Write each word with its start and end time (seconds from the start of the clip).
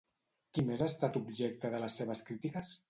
Qui 0.57 0.63
més 0.69 0.83
ha 0.85 0.89
estat 0.93 1.21
objecte 1.21 1.73
de 1.77 1.87
les 1.87 2.03
seves 2.03 2.29
crítiques? 2.31 2.77